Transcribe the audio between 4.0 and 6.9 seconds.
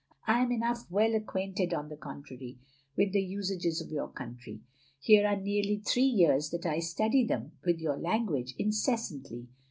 country. Here are nearly three years that I